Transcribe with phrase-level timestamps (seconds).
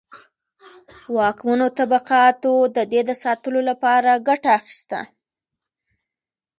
[1.15, 4.99] واکمنو طبقاتو د دې د ساتلو لپاره ګټه اخیسته.